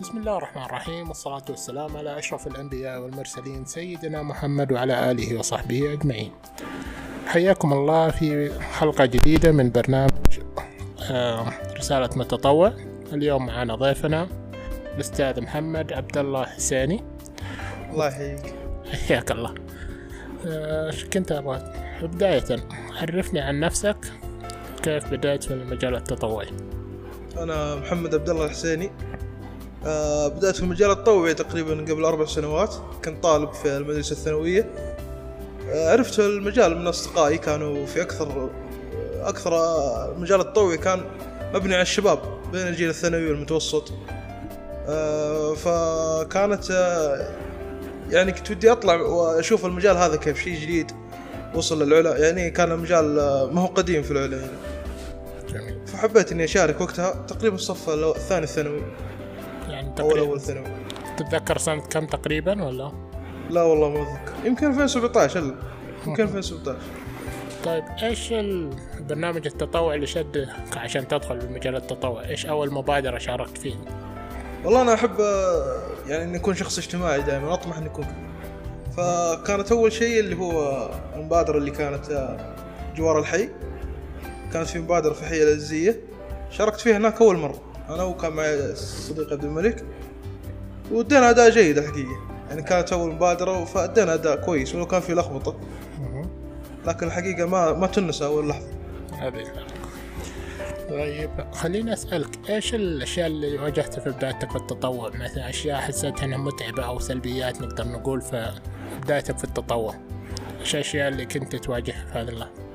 [0.00, 5.92] بسم الله الرحمن الرحيم والصلاة والسلام على أشرف الأنبياء والمرسلين سيدنا محمد وعلى آله وصحبه
[5.92, 6.32] أجمعين.
[7.26, 10.40] حياكم الله في حلقة جديدة من برنامج
[11.10, 11.46] آه،
[11.76, 12.72] رسالة متطوع
[13.12, 14.28] اليوم معنا ضيفنا
[14.94, 17.04] الأستاذ محمد عبد الله حسيني.
[17.92, 18.54] الله يحييك.
[19.08, 19.54] حياك الله.
[20.46, 21.72] آه، كنت أبغى؟
[22.02, 22.56] بداية
[23.00, 23.96] عرفني عن نفسك
[24.82, 26.48] كيف بدأت في المجال التطوعي؟
[27.38, 28.90] أنا محمد عبد الله الحسيني
[29.86, 32.74] آه بدأت في المجال التطوعي تقريبا قبل أربع سنوات.
[33.04, 34.70] كنت طالب في المدرسة الثانوية.
[35.70, 38.50] آه عرفت المجال من أصدقائي كانوا في أكثر
[39.22, 39.52] أكثر
[40.12, 41.00] المجال التطوعي كان
[41.54, 42.18] مبني على الشباب
[42.52, 43.92] بين الجيل الثانوي والمتوسط.
[44.88, 47.28] آه فكانت آه
[48.10, 50.92] يعني كنت ودي أطلع وأشوف المجال هذا كيف شيء جديد
[51.54, 52.16] وصل للعلا.
[52.18, 54.52] يعني كان المجال آه، ما هو قديم في العلا يعني.
[55.86, 58.82] فحبيت إني أشارك وقتها تقريبا الصف الثاني الثانوي.
[60.00, 60.66] يعني أول تقريبا أول ثانوي
[61.16, 62.92] تتذكر سنة كم تقريبا ولا؟
[63.50, 65.54] لا والله ما أتذكر يمكن 2017 الا
[66.06, 66.78] يمكن 2017
[67.64, 73.74] طيب إيش البرنامج التطوعي اللي شدك عشان تدخل بمجال التطوع؟ إيش أول مبادرة شاركت فيه؟
[74.64, 75.18] والله أنا أحب
[76.06, 78.30] يعني إني أكون شخص اجتماعي دائما أطمح إني أكون كذا.
[78.96, 82.54] فكانت أول شيء اللي هو المبادرة اللي كانت آه،
[82.96, 83.48] جوار الحي
[84.52, 86.00] كانت في مبادرة في حي العزيه
[86.50, 89.84] شاركت فيها هناك أول مرة أنا وكان معي صديق عبد الملك
[90.92, 92.30] وادينا أداء جيد الحقيقة.
[92.48, 95.60] يعني كانت أول مبادرة فادينا أداء كويس ولو كان في لخبطة.
[96.86, 98.68] لكن الحقيقة ما ما تنسى أول لحظة.
[99.12, 99.44] هذه.
[100.90, 106.38] طيب خليني أسألك إيش الأشياء اللي واجهتها في بدايتك في التطوع؟ مثلا أشياء حسيت إنها
[106.38, 108.52] متعبة أو سلبيات نقدر نقول في
[109.02, 109.94] بدايتك في التطوع.
[110.60, 112.69] إيش الأشياء اللي كنت تواجهها في هذه اللحظة؟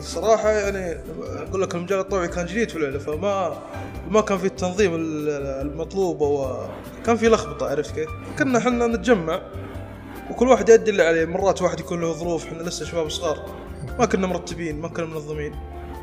[0.00, 1.00] الصراحة يعني
[1.48, 3.58] أقول لك المجال الطوعي كان جديد في العلا فما
[4.10, 5.28] ما كان في التنظيم ال-
[5.66, 6.56] المطلوب أو
[7.06, 9.42] كان في لخبطة عرفت كيف؟ كنا إحنا نتجمع
[10.30, 13.38] وكل واحد يؤدي اللي عليه مرات واحد يكون له ظروف إحنا لسه شباب صغار
[13.98, 15.54] ما كنا مرتبين ما كنا منظمين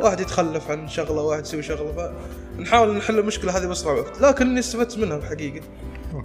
[0.00, 2.12] واحد يتخلف عن شغلة واحد يسوي شغلة
[2.58, 5.60] فنحاول نحل المشكلة هذه بأسرع وقت لكن إني استفدت منها الحقيقة.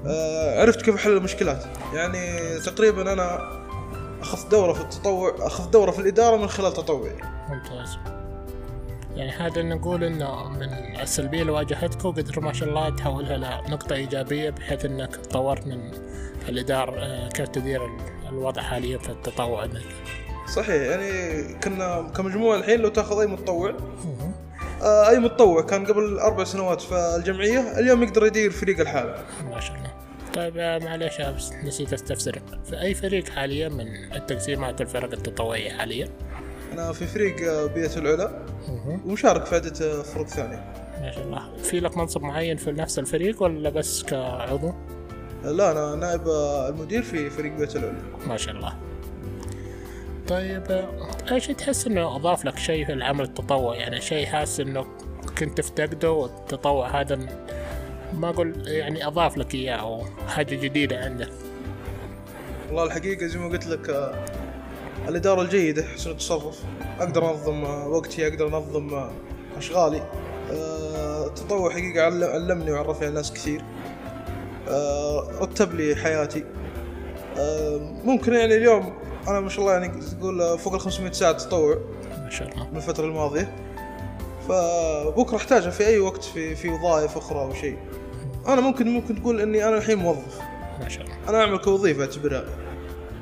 [0.06, 1.64] آه عرفت كيف أحل المشكلات.
[1.94, 3.40] يعني تقريبا أنا
[4.24, 7.16] اخذت دورة في التطوع اخذت دورة في الإدارة من خلال تطوعي.
[7.50, 7.98] ممتاز.
[9.16, 10.64] يعني هذا نقول إنه من
[11.02, 15.92] السلبية اللي واجهتك وقدر ما شاء الله تحولها لنقطه إيجابية بحيث إنك تطورت من
[16.50, 19.82] الإدارة آه، كيف تدير ال- الوضع حاليا في التطوع عندك.
[20.56, 23.74] صحيح يعني كنا كمجموعة الحين لو تأخذ أي متطوع.
[24.82, 29.24] آه، أي متطوع كان قبل أربع سنوات في الجمعية اليوم يقدر يدير فريق الحالة.
[29.52, 30.03] ما شاء الله.
[30.34, 31.22] طيب معلش
[31.64, 32.42] نسيت أستفسر.
[32.66, 36.10] في اي فريق حاليا من التقسيمات الفرق التطوعيه حاليا؟
[36.74, 38.46] أنا في فريق آه، بيئة العلا.
[39.06, 40.74] ومشارك في عدة آه، فرق ثانية.
[41.02, 41.58] ما شاء الله.
[41.58, 44.74] في لك منصب معين في نفس الفريق ولا بس كعضو؟
[45.44, 48.02] لا أنا نائب آه، المدير في فريق بيئة العلا.
[48.28, 48.74] ما شاء الله.
[50.28, 50.86] طيب
[51.32, 54.86] إيش تحس إنه أضاف لك شيء في العمل التطوعي؟ يعني شيء حاسس إنه
[55.38, 57.20] كنت تفتقده والتطوع هذا
[58.14, 61.30] ما أقول يعني أضاف لك إياه أو حاجة جديدة عندك
[62.68, 64.26] والله الحقيقة زي ما قلت لك آه،
[65.10, 66.60] الإدارة الجيدة حسن التصرف.
[67.00, 69.12] أقدر أنظم آه، وقتي أقدر أنظم آه،
[69.58, 70.10] أشغالي.
[70.52, 73.62] آه، التطوع حقيقة عل- علمني وعرفني على ناس كثير.
[75.42, 76.44] رتب لي حياتي.
[78.06, 78.94] ممكن يعني اليوم
[79.28, 81.78] أنا ما شاء الله يعني تقول فوق ال 500 ساعة تطوع
[82.24, 82.70] ما شاء الله.
[82.72, 83.56] من الفترة الماضية.
[84.48, 87.78] فبكرة أحتاجها في أي وقت في في وظائف أخرى أو شيء.
[88.48, 90.40] أنا ممكن ممكن تقول إني أنا الحين موظف.
[90.82, 91.16] ما شاء الله.
[91.30, 92.46] أنا أعمل كوظيفة أعتبرها.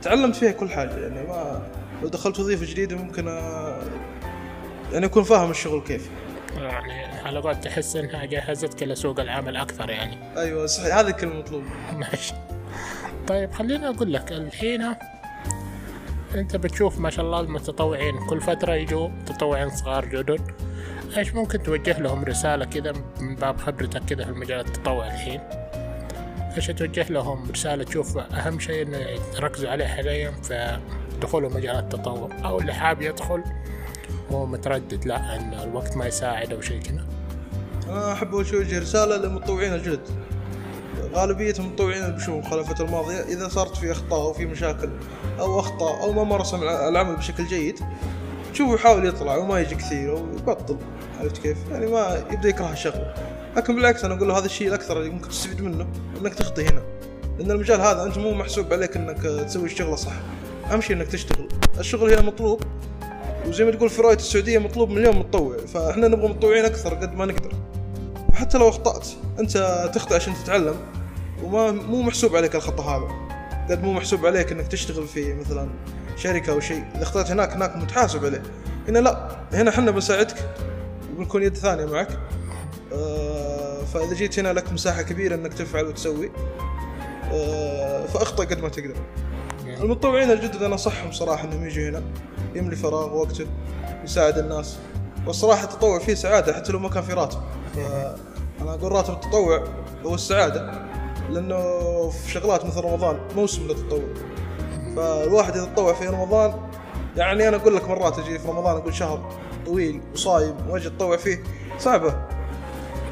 [0.01, 1.67] تعلمت فيها كل حاجة يعني ما
[2.01, 3.77] لو دخلت وظيفة جديدة ممكن أ...
[4.93, 6.09] يعني أكون فاهم الشغل كيف.
[6.57, 6.93] يعني
[7.25, 10.17] على قول تحس إنها جهزتك لسوق العمل أكثر يعني.
[10.37, 10.95] أيوه صحيح.
[10.95, 11.65] هذه الكلمة المطلوبه
[11.97, 12.33] ماشي
[13.27, 14.95] طيب خليني أقول لك الحين
[16.35, 20.41] أنت بتشوف ما شاء الله المتطوعين كل فترة يجوا متطوعين صغار جدد.
[21.17, 25.39] إيش ممكن توجه لهم رسالة كذا من باب خبرتك كذا في المجال التطوعي الحين؟
[26.55, 28.97] إيش توجه لهم رسالة تشوف أهم شيء إنه
[29.35, 30.79] يركزوا عليه حاليا في
[31.21, 33.43] دخولهم مجال التطوع؟ أو اللي حاب يدخل
[34.31, 37.05] هو متردد لا ان الوقت ما يساعد أو شيء كذا.
[38.13, 40.07] أحب اوجه رسالة للمتطوعين الجدد.
[41.13, 44.89] غالبية المتطوعين خلال الفترة الماضية إذا صارت في أخطاء أو في مشاكل
[45.39, 47.79] أو أخطاء أو ما مارس العمل بشكل جيد
[48.53, 50.77] تشوفه يحاول يطلع وما يجي كثير ويبطل
[51.21, 53.13] عرفت كيف؟ يعني ما يبدأ يكره الشغله
[53.57, 55.87] لكن بالعكس أنا أقول له هذا الشيء الأكثر اللي ممكن تستفيد منه
[56.21, 56.81] إنك تخطي هنا.
[57.39, 60.13] لأن المجال هذا أنت مو محسوب عليك إنك تسوي الشغلة صح.
[60.71, 61.47] أهم شيء إنك تشتغل.
[61.79, 62.61] الشغل هنا مطلوب.
[63.47, 65.57] وزي ما تقول في رؤيه السعودية مطلوب مليون متطوع.
[65.57, 67.51] فإحنا نبغى متطوعين أكثر قد ما نقدر.
[68.33, 69.07] حتى لو أخطأت
[69.39, 70.75] أنت تخطئ عشان تتعلم.
[71.43, 73.07] وما مو محسوب عليك الخطا هذا.
[73.69, 75.69] قد مو محسوب عليك إنك تشتغل في مثلا
[76.21, 78.43] شركة أو شيء إذا اخطأت هناك هناك متحاسب عليه.
[78.87, 80.35] هنا لا هنا إحنا بنساعدك
[81.13, 82.19] وبنكون يد ثانية معك.
[82.93, 86.31] آه، فإذا جيت هنا لك مساحة كبيرة إنك تفعل وتسوي.
[87.31, 88.95] آه، فأخطأ قد ما تقدر.
[89.65, 92.01] المتطوعين الجدد أنا أنصحهم صراحة إنهم يجوا هنا
[92.55, 93.45] يملي فراغ وقته
[94.03, 94.77] يساعد الناس.
[95.27, 97.39] والصراحة التطوع فيه سعادة حتى لو ما كان في راتب.
[98.61, 99.63] أنا أقول راتب التطوع
[100.05, 100.71] هو السعادة
[101.29, 101.59] لأنه
[102.09, 104.03] في شغلات مثل رمضان موسم للتطوع.
[104.95, 106.53] فالواحد إذا تطوع في رمضان
[107.17, 109.31] يعني أنا أقول لك مرات أجي في رمضان أقول شهر
[109.65, 111.43] طويل وصايم وأجي أتطوع فيه
[111.79, 112.15] صعبة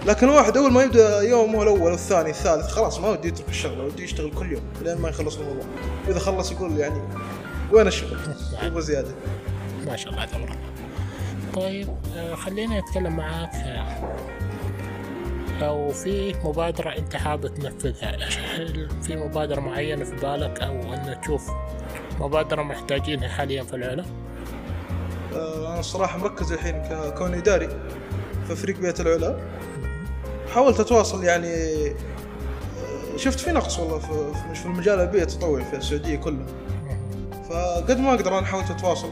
[0.05, 4.03] لكن الواحد أول ما يبدأ يومه الأول والثاني الثالث خلاص ما ودي يترك الشغله ودي
[4.03, 5.67] يشتغل كل يوم لين ما يخلص رمضان
[6.07, 7.01] وإذا خلص يقول يعني
[7.71, 8.17] وين الشغل؟
[8.63, 9.11] يبغى زيادة
[9.87, 10.59] ما شاء الله تبارك.
[11.55, 13.51] طيب آه، خليني أتكلم معاك
[15.61, 18.15] لو في مبادرة أنت حابب تنفذها
[18.55, 21.49] هل في مبادرة معينة في بالك أو أن تشوف
[22.19, 24.05] مبادرة محتاجينها حاليا في العلا
[25.33, 27.67] آه، أنا الصراحه مركز الحين ككون إداري
[28.47, 29.39] في فريق بيت العلا.
[30.53, 31.53] حاولت أتواصل يعني
[31.87, 36.45] آه، شفت في نقص والله في في- المجال البيئي التطوعي في السعودية كله.
[37.49, 39.09] فقد ما أقدر أنا حاولت أتواصل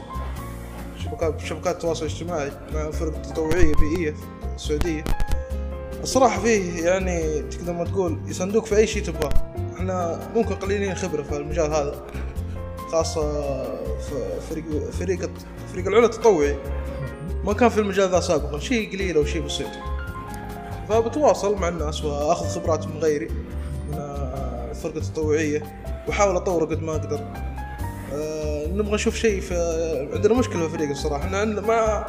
[1.04, 5.04] شبكات شبكات التواصل الاجتماعي مع فرق تطوعية بيئية في السعودية.
[6.02, 9.32] الصراحة فيه يعني تقدر ما تقول يساندوك في أي شيء تبغاه.
[9.76, 12.02] إحنا ممكن قليلين خبرة في المجال هذا
[12.92, 13.22] خاصة
[13.98, 15.30] في فريق فريق
[15.72, 16.56] فريق العلا التطوعي.
[17.44, 19.68] ما كان في المجال ذا سابقا شيء قليل أو شيء بسيط.
[20.88, 23.28] فبتواصل مع الناس وأخذ خبرات من غيري
[23.90, 23.98] من
[24.70, 25.62] الفرقة التطوعية
[26.08, 27.20] وأحاول أطوره قد ما أقدر.
[28.12, 29.42] آه، نبغى نشوف شيء
[30.14, 31.24] عندنا مشكلة في الفريق الصراحة.
[31.24, 32.06] إحنا عندنا مع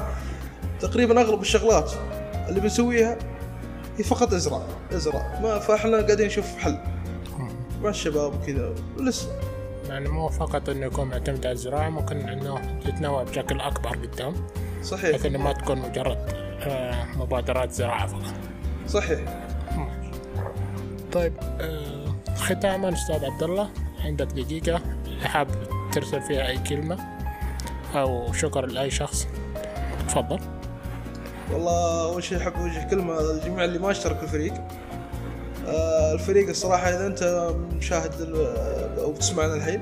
[0.80, 1.92] تقريبا أغلب الشغلات
[2.50, 3.18] اللي بنسويها
[4.00, 4.62] هي فقط إزرع
[4.92, 5.40] إزرع.
[5.42, 6.78] ما فإحنا قاعدين نشوف حل.
[7.81, 8.75] مع الشباب وكذا.
[8.98, 9.40] ولسه
[9.90, 14.34] يعني مو فقط إنه يكون معتمد على الزراعة ممكن إنه يتنوع بشكل أكبر قدام
[14.84, 15.25] صحيح.
[15.25, 16.18] إنه ما تكون مجرد
[16.62, 18.34] آه، مبادرات زراعة فقط.
[18.88, 19.19] صحيح.
[21.12, 23.69] طيب آه، ختاما أستاذ عبد الله
[24.06, 24.81] عندك دقيقة.
[25.24, 25.48] حاب
[25.92, 26.98] ترسل فيها أي كلمة؟
[27.95, 29.28] أو شكر لأي شخص؟
[30.07, 30.40] تفضل.
[31.54, 34.54] والله أول شيء أحب أوجه كلمة للجميع اللي ما اشترك في الفريق.
[35.68, 38.36] آه، الفريق الصراحة إذا أنت مشاهد
[38.98, 39.81] أو تسمعنا الحين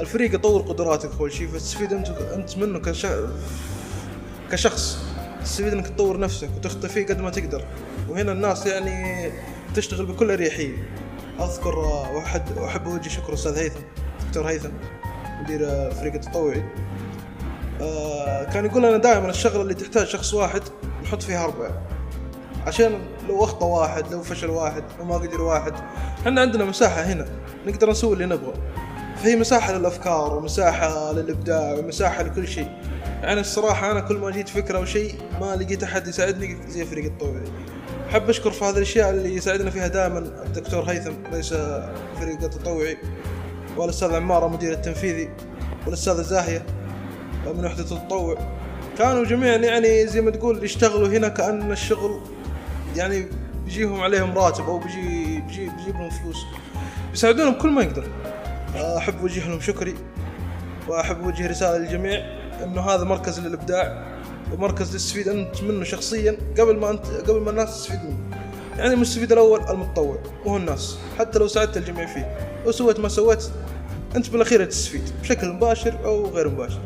[0.00, 3.06] الفريق يطور قدراتك أول شيء فتستفيد انت أنت منه كش...
[4.52, 4.98] كشخص.
[5.44, 7.64] تستفيد إنك تطور نفسك وتخطي فيه قد ما تقدر.
[8.08, 9.30] وهنا الناس يعني
[9.74, 10.76] تشتغل بكل أريحية.
[11.40, 13.80] أذكر آه، واحد احب أوجه شكر أستاذ هيثم
[14.28, 14.70] دكتور هيثم
[15.42, 16.58] مدير آه، فريق التطوعي.
[16.58, 16.64] آه،
[18.52, 20.62] كان يقول لنا دائما الشغلة اللي تحتاج شخص واحد
[21.04, 21.82] نحط فيها أربعة.
[22.66, 22.98] عشان
[23.28, 25.72] لو أخطأ واحد لو فشل واحد لو ما قدر واحد
[26.20, 27.26] إحنا عندنا مساحة هنا.
[27.66, 28.52] نقدر نسوي اللي نبغى.
[29.22, 32.68] فهي مساحة للأفكار ومساحة للإبداع ومساحة لكل شيء.
[33.22, 37.04] يعني الصراحة أنا كل ما جيت فكرة أو شيء ما لقيت أحد يساعدني زي فريق
[37.04, 37.44] التطوعي
[38.10, 41.54] أحب أشكر في هذه الأشياء اللي يساعدنا فيها دائما الدكتور هيثم رئيس
[42.20, 42.98] فريق التطوعي
[43.76, 45.30] والأستاذ عماره مدير التنفيذي
[45.86, 46.66] والأستاذة زاهية.
[47.46, 48.38] من وحدة التطوع
[48.98, 52.20] كانوا جميعا يعني زي ما تقول يشتغلوا هنا كأن الشغل
[52.96, 53.28] يعني
[53.64, 56.36] بيجيهم عليهم راتب أو بيجي بيجي بيجيب لهم فلوس.
[57.10, 58.06] بيساعدونهم كل ما يقدر
[58.76, 59.94] أحب أوجه لهم شكري
[60.88, 62.18] وأحب أوجه رسالة للجميع
[62.64, 64.04] إنه هذا مركز للإبداع
[64.52, 68.18] ومركز تستفيد أنت منه شخصيا قبل ما أنت قبل ما الناس تستفيد منه
[68.78, 70.98] يعني المستفيد الأول المتطوع وهو الناس.
[71.18, 72.36] حتى لو ساعدت الجميع فيه.
[72.66, 73.50] وسويت ما سويت
[74.16, 76.80] أنت بالأخير تستفيد بشكل مباشر أو غير مباشر.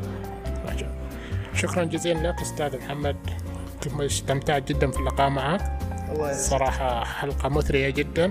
[1.63, 3.17] شكرا جزيلا لك أستاذ محمد.
[4.01, 5.79] استمتعت جدا في اللقاء معك.
[6.13, 8.25] الله صراحة حلقة مثرية جدا.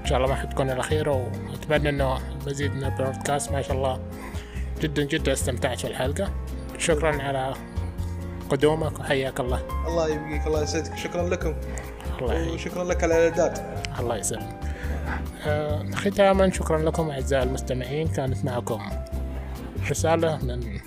[0.00, 4.00] إن شاء الله ما حتكون الأخيرة وأتمنى إنه مزيد من البودكاست ما شاء الله.
[4.80, 6.32] جدا جدا استمتعت في الحلقة.
[6.78, 7.54] شكرا على
[8.50, 9.62] قدومك وحياك الله.
[9.86, 10.46] الله يبقيك.
[10.46, 10.96] الله يسعدك.
[10.96, 11.54] شكرا لكم.
[12.20, 12.54] الله يحييك.
[12.54, 13.78] وشكرا لك على الإعداد.
[14.00, 14.60] الله يسلمك.
[15.46, 18.08] آه، ختاما شكرا لكم أعزائي المستمعين.
[18.08, 18.82] كانت معكم
[19.90, 20.80] رسالة من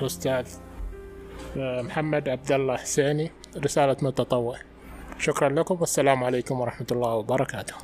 [0.00, 0.67] الأستاذ آه،
[1.58, 4.56] محمد عبد الله حسيني رسالة متطوع.
[5.18, 7.74] شكرا لكم والسلام عليكم ورحمة الله وبركاته.